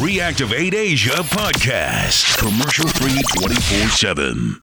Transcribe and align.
Reactivate 0.00 0.74
Asia 0.74 1.10
podcast, 1.24 2.38
commercial 2.38 2.88
free 2.88 3.20
24 3.36 3.88
7. 3.88 4.60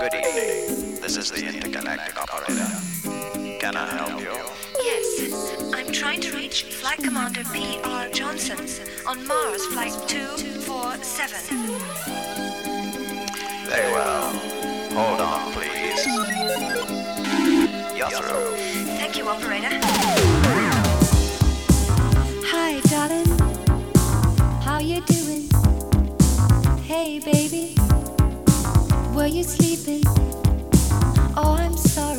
Good 0.00 0.14
evening. 0.14 1.00
This 1.00 1.16
is 1.16 1.30
the 1.30 1.46
intergalactic 1.46 2.20
operator. 2.20 2.66
Can 3.60 3.76
I 3.76 3.86
help 3.86 4.20
you? 4.20 4.32
Yes, 4.82 5.72
I'm 5.74 5.92
trying 5.92 6.20
to 6.22 6.36
reach 6.36 6.64
Flight 6.64 6.98
Commander 7.02 7.44
P.R. 7.52 8.08
Johnson 8.08 8.58
on 9.06 9.24
Mars 9.26 9.64
Flight 9.66 9.92
247. 10.08 12.71
Farewell. 13.72 14.32
Hold 14.92 15.20
on, 15.22 15.52
please. 15.54 16.04
You're 17.96 18.10
through. 18.10 18.56
Thank 18.98 19.16
you, 19.16 19.26
operator. 19.26 19.70
Hi, 22.52 22.80
darling. 22.90 23.32
How 24.60 24.78
you 24.78 25.00
doing? 25.06 25.48
Hey, 26.82 27.18
baby. 27.20 27.74
Were 29.14 29.26
you 29.26 29.42
sleeping? 29.42 30.02
Oh, 31.34 31.56
I'm 31.58 31.78
sorry. 31.78 32.11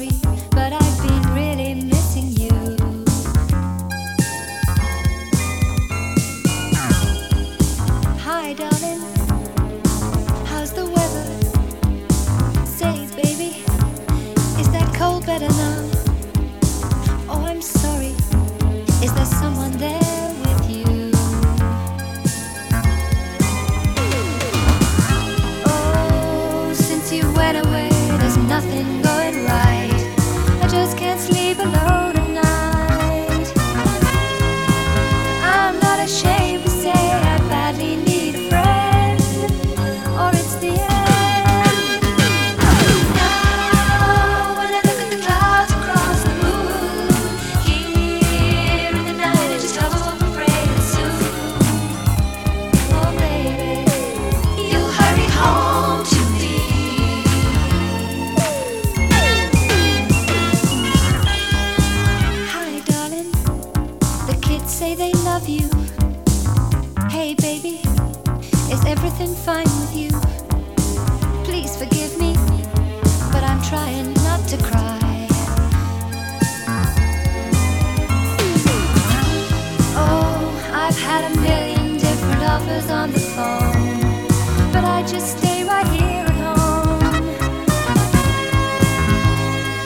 fine 69.44 69.66
with 69.66 69.94
you. 69.94 70.10
Please 71.44 71.76
forgive 71.76 72.18
me, 72.18 72.34
but 73.34 73.44
I'm 73.44 73.62
trying 73.62 74.14
not 74.14 74.40
to 74.48 74.58
cry. 74.64 75.28
Oh, 79.98 80.72
I've 80.74 80.98
had 80.98 81.30
a 81.30 81.42
million 81.42 81.98
different 81.98 82.42
offers 82.42 82.90
on 82.90 83.12
the 83.12 83.20
phone, 83.20 84.00
but 84.72 84.86
I 84.86 85.04
just 85.06 85.38
stay 85.38 85.66
right 85.66 85.88
here 85.88 86.26
at 86.26 86.38
home. 86.46 87.04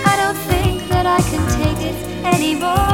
I 0.05 0.15
don't 0.21 0.39
think 0.51 0.87
that 0.89 1.07
I 1.07 1.19
can 1.31 1.43
take 1.59 1.81
it 1.83 1.97
anymore. 2.23 2.86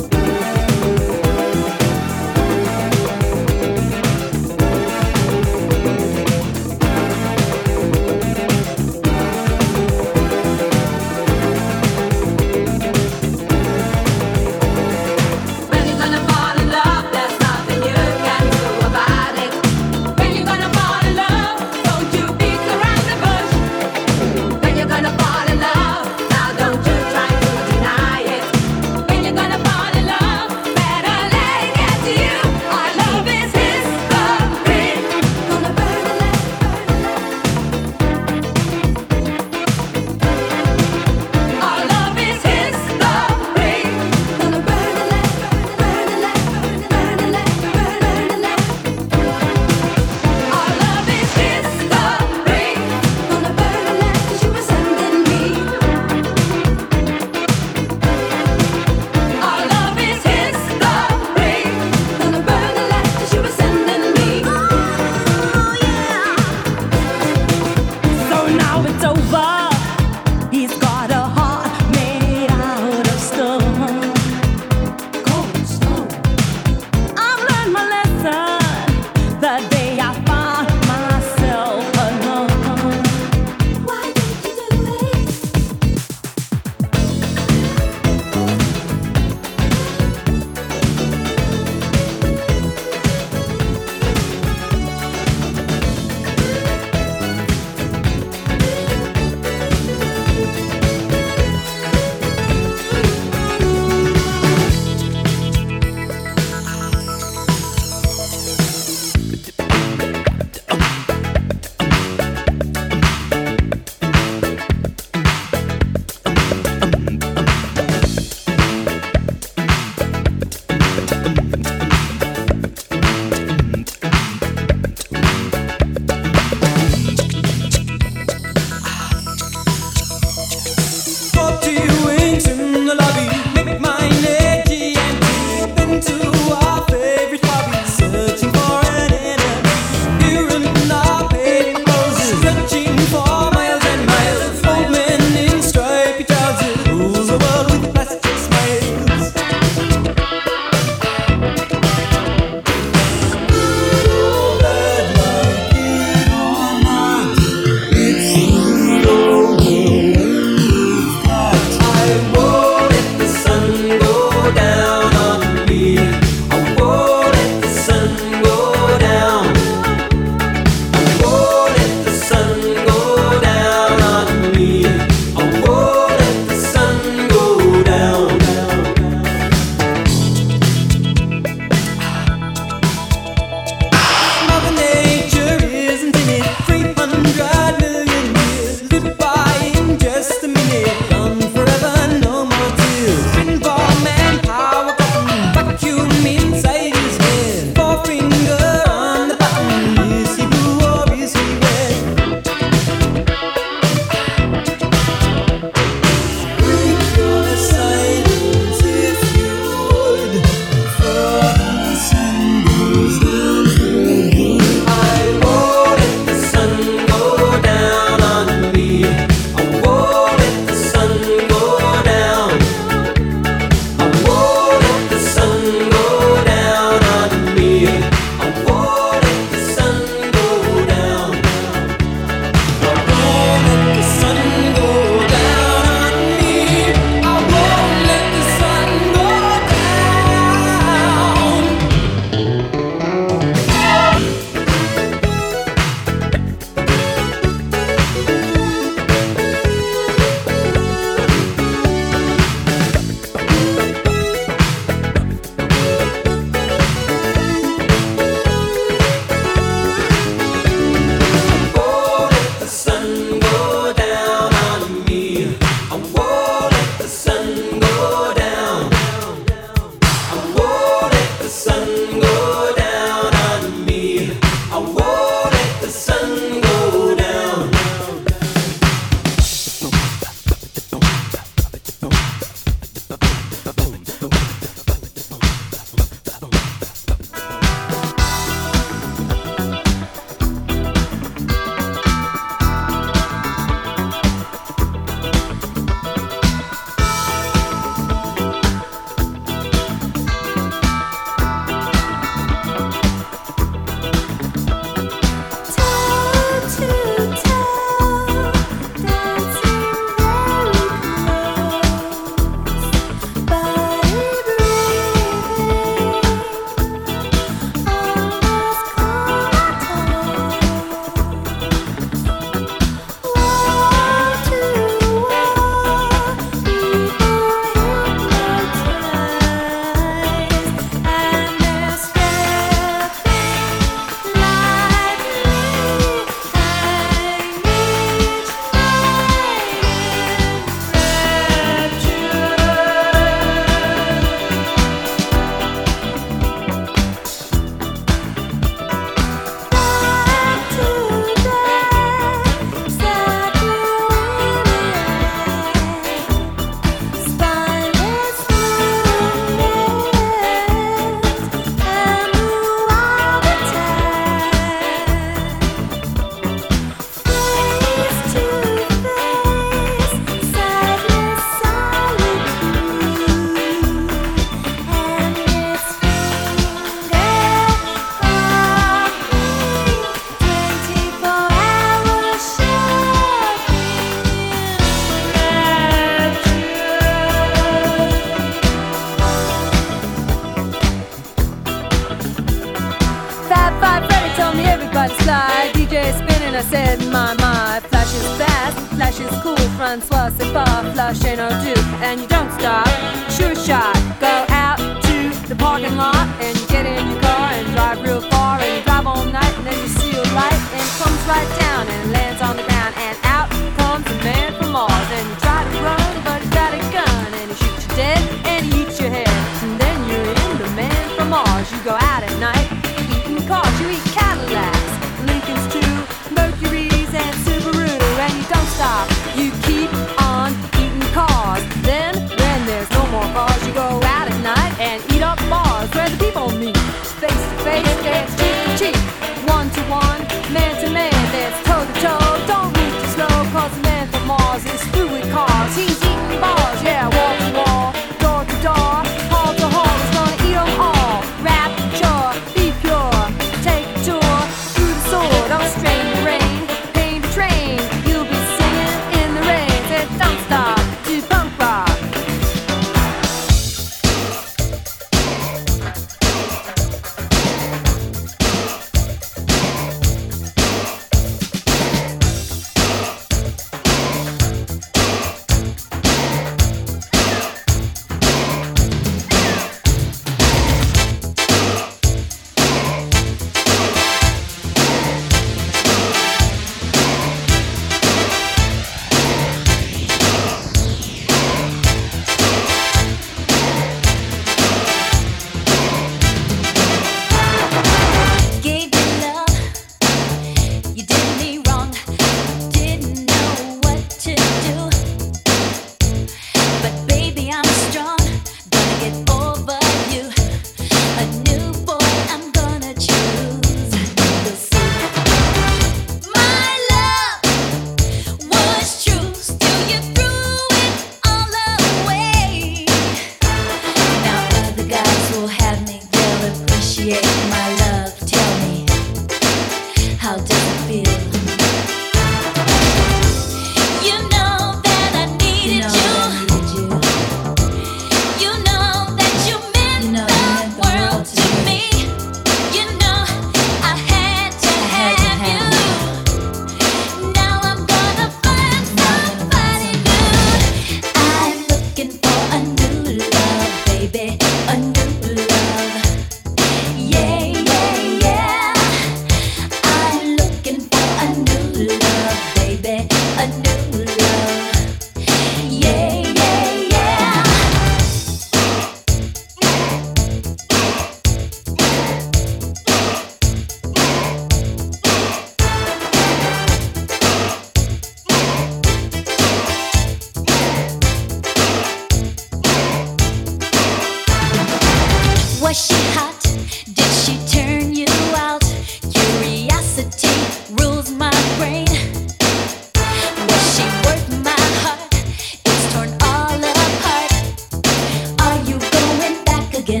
Again? 599.88 600.00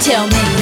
Tell 0.00 0.28
me. 0.28 0.53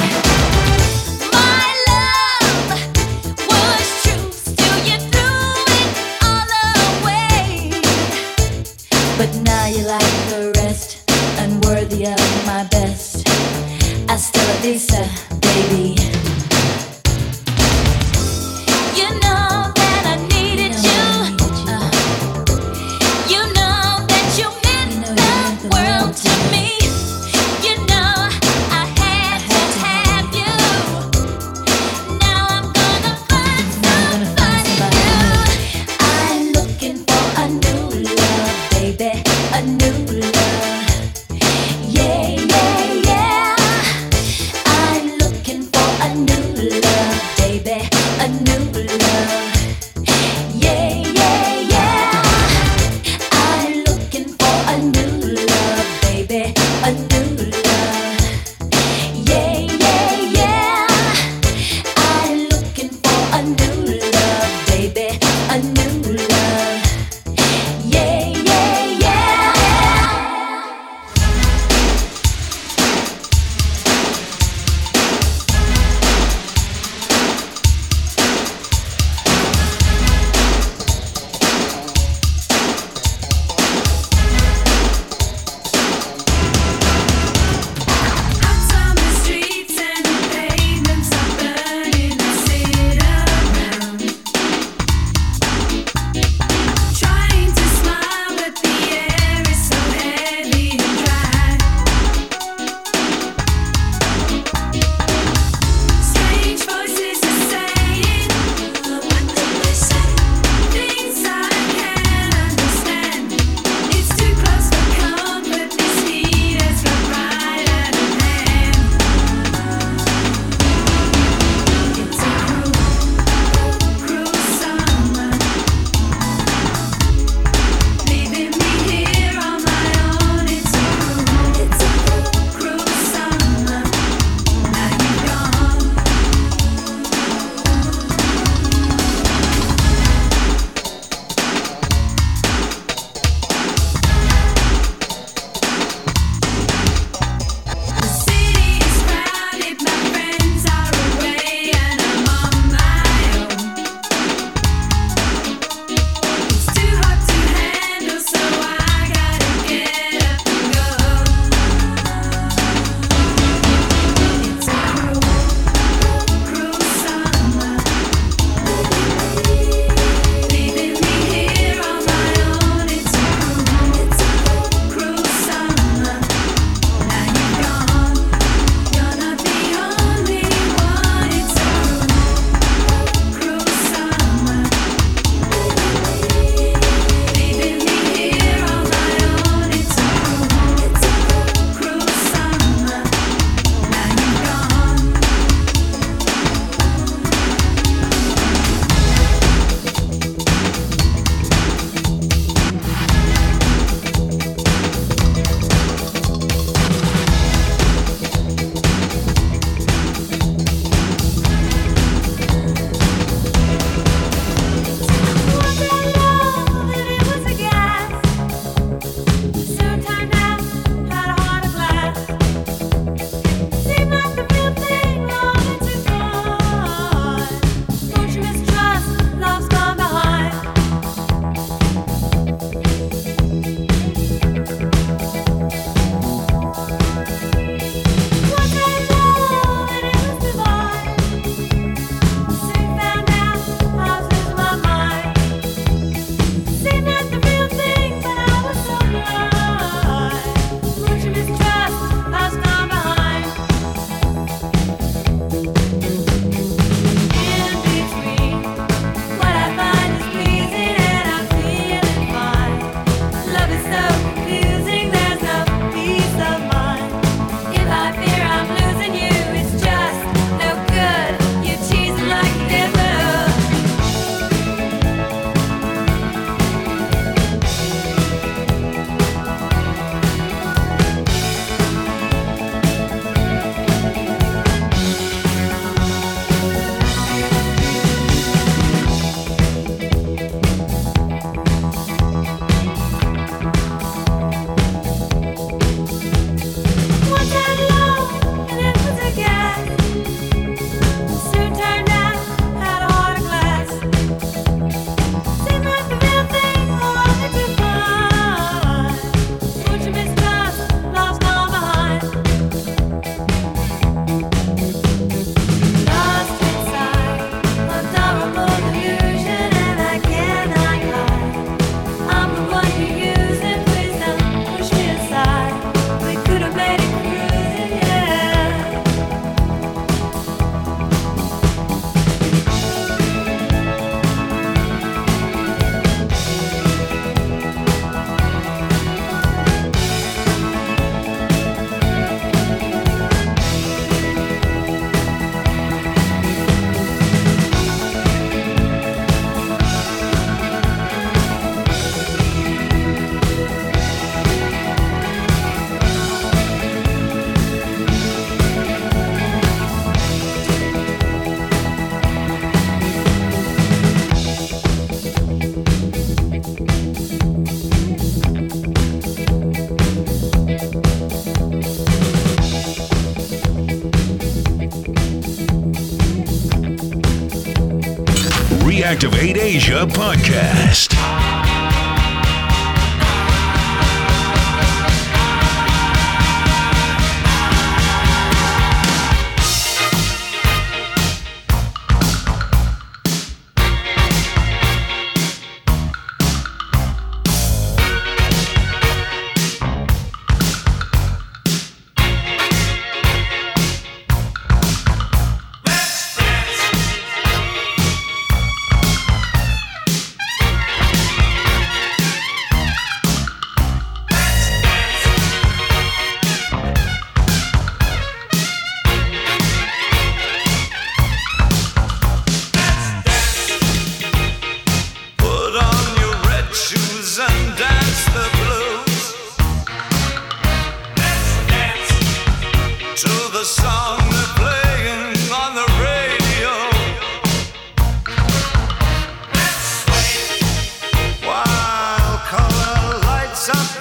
Podcast. 380.01 381.12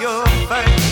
Your 0.03 0.27
face. 0.49 0.92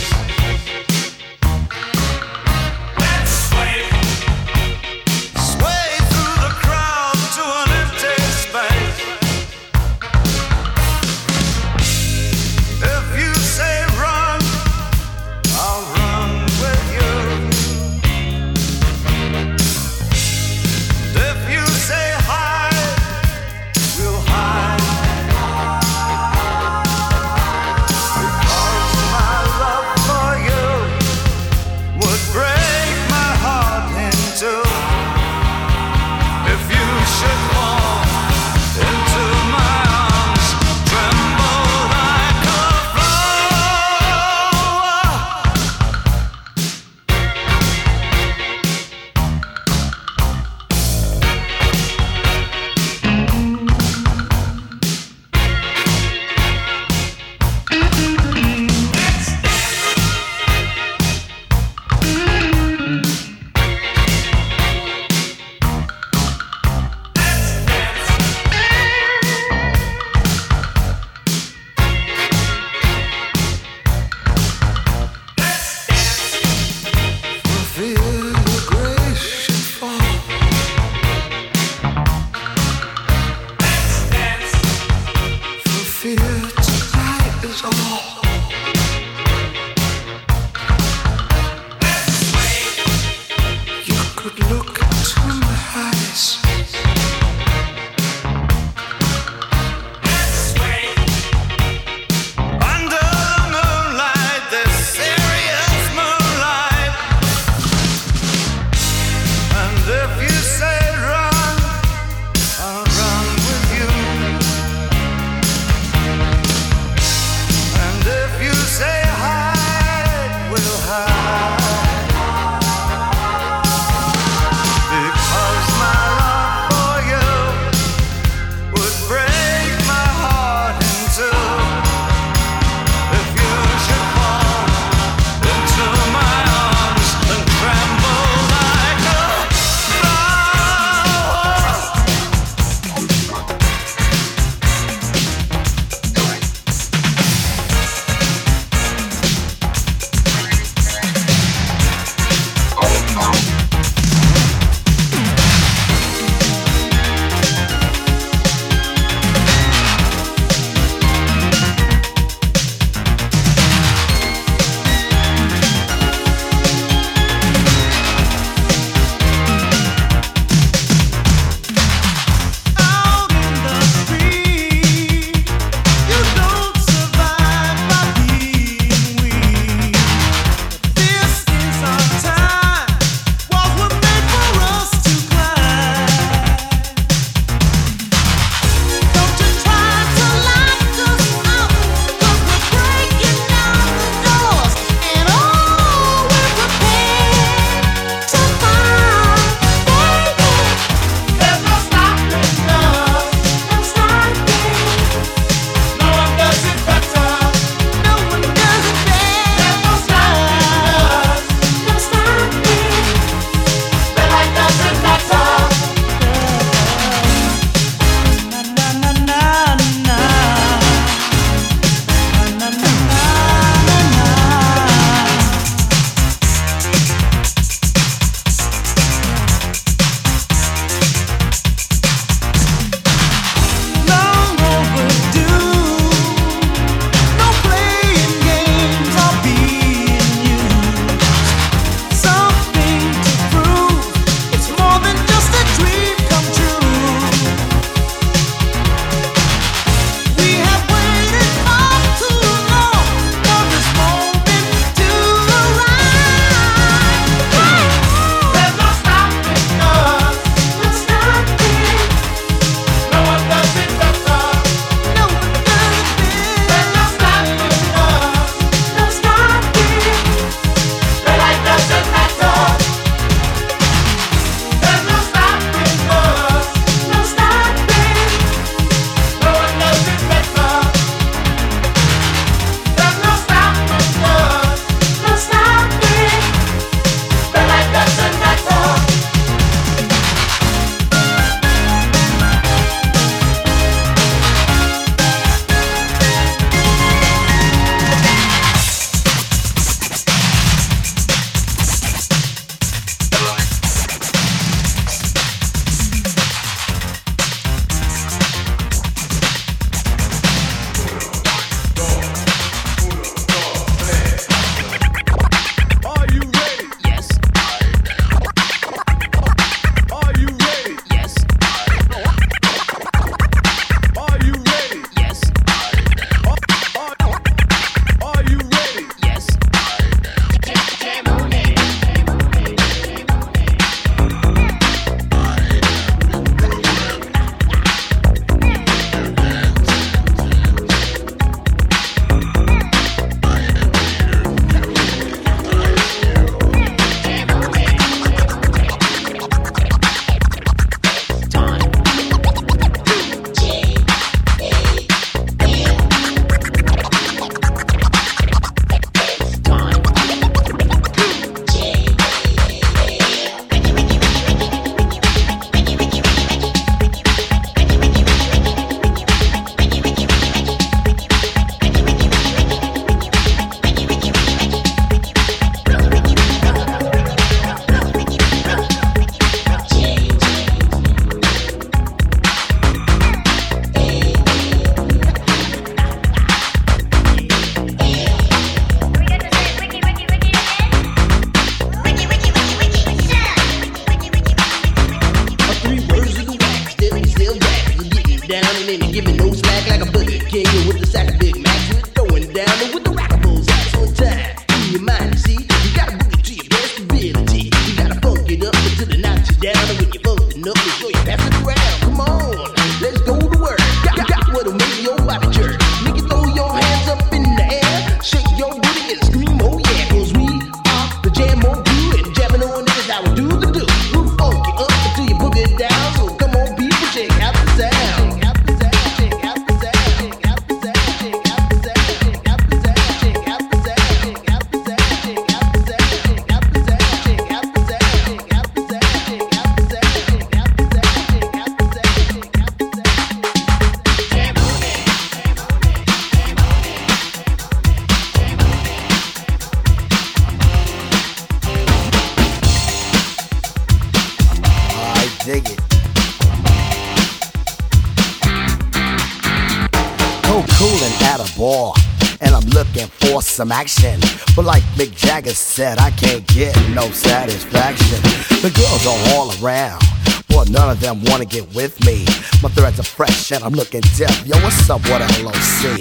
And 461.60 462.54
I'm 462.54 462.66
looking 462.70 463.06
for 463.06 463.42
some 463.42 463.70
action. 463.70 464.18
But 464.56 464.64
like 464.64 464.82
Mick 464.96 465.14
Jagger 465.14 465.50
said, 465.50 465.98
I 465.98 466.10
can't 466.10 466.46
get 466.46 466.74
no 466.94 467.10
satisfaction. 467.10 468.22
The 468.62 468.72
girls 468.72 469.06
are 469.06 469.34
all 469.34 469.52
around. 469.62 470.02
But 470.48 470.70
none 470.70 470.88
of 470.88 471.00
them 471.00 471.22
wanna 471.24 471.44
get 471.44 471.72
with 471.74 472.02
me. 472.06 472.24
My 472.62 472.70
threads 472.70 472.98
are 472.98 473.02
fresh 473.04 473.52
and 473.52 473.62
I'm 473.62 473.74
looking 473.74 474.00
deaf. 474.16 474.46
Yo, 474.46 474.56
what's 474.62 474.88
up 474.88 475.02
with 475.02 475.20
LOC? 475.44 476.00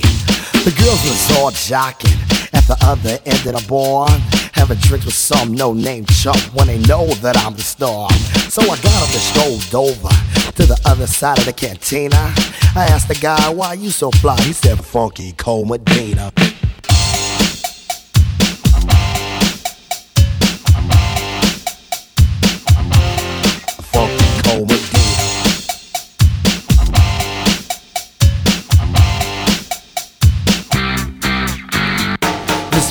The 0.64 0.74
girls 0.80 1.04
was 1.04 1.38
all 1.38 1.52
jocking 1.52 2.16
at 2.54 2.64
the 2.64 2.78
other 2.84 3.20
end 3.26 3.46
of 3.46 3.62
the 3.62 3.66
bar. 3.68 4.08
Having 4.54 4.78
drinks 4.78 5.06
with 5.06 5.14
some 5.14 5.54
no-name 5.54 6.06
chump 6.06 6.40
when 6.56 6.68
they 6.68 6.80
know 6.88 7.06
that 7.22 7.36
I'm 7.38 7.54
the 7.56 7.64
star. 7.64 8.10
So 8.48 8.62
I 8.62 8.78
got 8.80 9.04
up 9.04 9.12
and 9.12 9.24
strolled 9.28 9.76
over 9.76 10.10
to 10.56 10.66
the 10.66 10.80
other 10.86 11.08
side 11.08 11.38
of 11.40 11.46
the 11.46 11.54
cantina. 11.54 12.34
I 12.76 12.86
asked 12.86 13.08
the 13.08 13.16
guy, 13.16 13.50
why 13.50 13.74
you 13.74 13.90
so 13.90 14.12
fly? 14.12 14.40
He 14.42 14.54
said, 14.54 14.84
Funky 14.84 15.34
Cold 15.34 15.68
Medina. 15.68 16.32
Funky 23.92 24.42
Cold 24.44 24.70
Medina. 24.70 24.86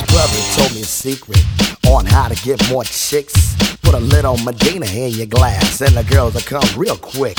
Brother 0.07 0.39
told 0.55 0.73
me 0.73 0.81
a 0.81 0.85
secret 0.85 1.43
on 1.87 2.05
how 2.05 2.27
to 2.27 2.35
get 2.43 2.69
more 2.69 2.83
chicks. 2.83 3.55
Put 3.81 3.93
a 3.93 3.99
little 3.99 4.37
Medina 4.37 4.85
in 4.85 5.11
your 5.11 5.27
glass, 5.27 5.81
and 5.81 5.95
the 5.95 6.03
girls 6.03 6.33
will 6.33 6.41
come 6.41 6.67
real 6.77 6.97
quick. 6.97 7.37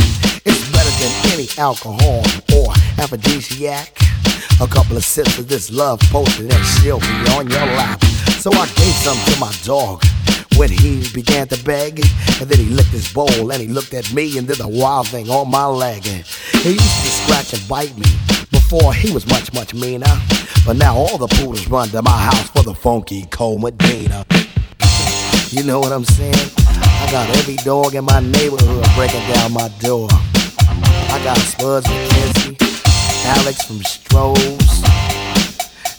Better 0.80 1.04
than 1.04 1.32
any 1.34 1.46
alcohol 1.58 2.22
or 2.56 2.72
aphrodisiac. 2.96 3.94
A 4.62 4.66
couple 4.66 4.96
of 4.96 5.04
sips 5.04 5.38
of 5.38 5.46
this 5.46 5.70
love 5.70 6.00
potion, 6.08 6.50
and 6.50 6.64
she'll 6.64 7.00
be 7.00 7.16
on 7.36 7.50
your 7.50 7.66
lap. 7.76 8.02
So 8.40 8.50
I 8.50 8.64
gave 8.64 8.94
some 9.04 9.18
to 9.26 9.38
my 9.38 9.52
dog 9.62 10.02
when 10.56 10.70
he 10.70 11.06
began 11.12 11.48
to 11.48 11.62
beg. 11.64 12.00
And 12.40 12.48
then 12.48 12.58
he 12.58 12.70
licked 12.72 12.88
his 12.88 13.12
bowl 13.12 13.52
and 13.52 13.60
he 13.60 13.68
looked 13.68 13.92
at 13.92 14.10
me 14.14 14.38
and 14.38 14.48
did 14.48 14.58
a 14.60 14.68
wild 14.68 15.08
thing 15.08 15.28
on 15.28 15.50
my 15.50 15.66
leg. 15.66 16.06
And 16.06 16.24
he 16.62 16.70
used 16.70 17.02
to 17.02 17.10
scratch 17.10 17.52
and 17.52 17.68
bite 17.68 17.94
me. 17.98 18.08
Before 18.50 18.94
he 18.94 19.12
was 19.12 19.26
much, 19.26 19.52
much 19.52 19.74
meaner. 19.74 20.16
But 20.64 20.76
now 20.76 20.96
all 20.96 21.18
the 21.18 21.28
poodles 21.28 21.68
run 21.68 21.88
to 21.88 22.00
my 22.00 22.10
house 22.10 22.48
for 22.48 22.62
the 22.62 22.74
funky 22.74 23.28
Medina. 23.38 24.24
You 25.50 25.62
know 25.62 25.78
what 25.78 25.92
I'm 25.92 26.04
saying? 26.04 26.52
I 26.56 27.08
got 27.12 27.28
every 27.36 27.56
dog 27.56 27.94
in 27.94 28.06
my 28.06 28.20
neighborhood 28.20 28.86
breaking 28.96 29.28
down 29.28 29.52
my 29.52 29.68
door. 29.80 30.08
I 31.20 31.22
got 31.22 31.36
Spuds 31.36 31.86
MacKenzie, 31.86 32.56
Alex 33.36 33.66
from 33.66 33.76
Strohs. 33.80 34.80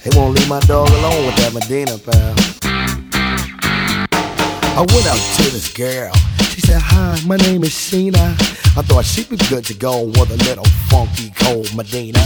They 0.04 0.18
won't 0.18 0.34
leave 0.36 0.50
my 0.50 0.60
dog 0.62 0.90
alone 0.90 1.28
with 1.28 1.36
that 1.36 1.54
Medina, 1.54 2.00
pal. 2.00 2.34
I 4.74 4.80
went 4.80 5.06
out 5.06 5.22
to 5.38 5.44
this 5.52 5.72
girl. 5.72 6.12
She 6.50 6.62
said, 6.62 6.82
Hi, 6.82 7.22
my 7.28 7.38
name 7.38 7.64
is 7.64 7.70
Sheena. 7.70 8.34
I 8.76 8.82
thought 8.82 9.06
she'd 9.06 9.30
be 9.30 9.38
good 9.48 9.64
to 9.66 9.76
go 9.76 10.06
with 10.06 10.32
a 10.32 10.38
little 10.50 10.66
funky 10.90 11.30
cold 11.36 11.72
Medina. 11.76 12.24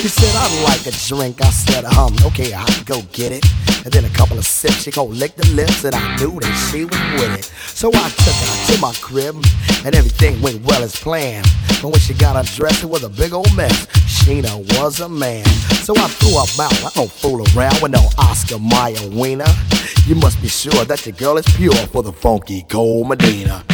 She 0.00 0.08
said, 0.08 0.34
I'd 0.34 0.64
like 0.64 0.86
a 0.86 0.96
drink. 1.06 1.42
I 1.42 1.50
said, 1.50 1.84
um, 1.84 2.16
okay, 2.28 2.54
I'll 2.54 2.84
go 2.84 3.02
get 3.12 3.30
it. 3.30 3.44
And 3.88 3.94
then 3.94 4.04
a 4.04 4.14
couple 4.14 4.36
of 4.36 4.44
sips, 4.44 4.82
she 4.82 4.90
go 4.90 5.06
lick 5.06 5.34
the 5.36 5.48
lips, 5.54 5.82
and 5.82 5.94
I 5.94 6.16
knew 6.16 6.38
that 6.40 6.68
she 6.70 6.84
was 6.84 7.00
with 7.16 7.38
it. 7.38 7.44
So 7.72 7.88
I 7.88 8.10
took 8.10 8.36
her 8.36 8.74
to 8.74 8.80
my 8.82 8.92
crib, 9.00 9.34
and 9.86 9.94
everything 9.94 10.42
went 10.42 10.62
well 10.62 10.82
as 10.82 10.94
planned. 10.94 11.46
But 11.80 11.92
when 11.92 11.98
she 11.98 12.12
got 12.12 12.36
undressed, 12.36 12.82
it 12.82 12.90
was 12.90 13.02
a 13.02 13.08
big 13.08 13.32
old 13.32 13.48
mess. 13.56 13.86
Sheena 14.04 14.58
was 14.78 15.00
a 15.00 15.08
man. 15.08 15.46
So 15.86 15.94
I 15.96 16.06
threw 16.20 16.32
her 16.32 16.62
out. 16.62 16.84
I 16.84 16.90
don't 16.96 17.10
fool 17.10 17.40
around 17.56 17.80
with 17.80 17.92
no 17.92 18.04
Oscar 18.18 18.58
Mayer 18.58 19.08
wiener. 19.08 19.48
You 20.04 20.16
must 20.16 20.42
be 20.42 20.48
sure 20.48 20.84
that 20.84 21.06
your 21.06 21.14
girl 21.14 21.38
is 21.38 21.46
pure 21.56 21.72
for 21.88 22.02
the 22.02 22.12
funky 22.12 22.66
cold 22.68 23.08
Medina. 23.08 23.64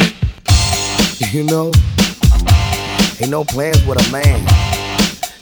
You 1.33 1.43
know, 1.43 1.73
ain't 3.19 3.31
no 3.31 3.43
plans 3.43 3.85
with 3.85 3.99
a 3.99 4.11
man. 4.13 4.39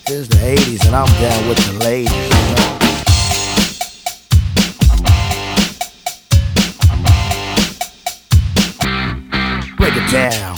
It's 0.07 0.27
the 0.29 0.37
80s 0.37 0.87
and 0.87 0.95
I'm 0.95 1.05
down 1.21 1.47
with 1.47 1.59
the 1.59 1.73
ladies, 1.85 2.11
you 2.11 2.55
know. 2.55 2.72
Break 9.83 9.97
it 9.97 10.11
down. 10.13 10.52